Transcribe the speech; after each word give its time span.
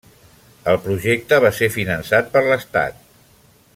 El 0.71 0.79
projecte 0.85 1.39
va 1.45 1.51
ser 1.59 1.69
finançat 1.75 2.33
per 2.37 2.43
l'Estat. 2.49 3.07